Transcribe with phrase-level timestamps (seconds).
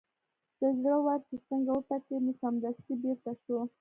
[0.59, 3.57] د زړه ور چې څنګه وټکېد نو سمدستي بېرته شو.